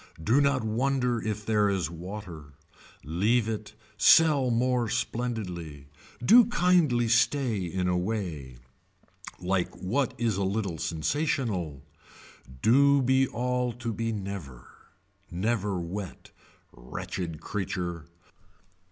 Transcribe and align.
Do 0.23 0.41
not 0.41 0.63
wonder 0.63 1.21
if 1.21 1.45
there 1.45 1.69
is 1.69 1.91
water. 1.91 2.53
Leave 3.03 3.47
it, 3.47 3.75
sell 3.97 4.49
more 4.49 4.89
splendidly. 4.89 5.89
Do 6.25 6.45
kindly 6.45 7.07
stay 7.07 7.59
in 7.63 7.87
a 7.87 7.95
way. 7.95 8.57
Like 9.39 9.71
what 9.77 10.15
is 10.17 10.37
a 10.37 10.43
little 10.43 10.79
sensational. 10.79 11.83
Do 12.63 13.03
be 13.03 13.27
all 13.27 13.73
to 13.73 13.93
be 13.93 14.11
never. 14.11 14.67
Never 15.29 15.79
wet. 15.79 16.31
Wretched 16.71 17.39
creature. 17.39 18.07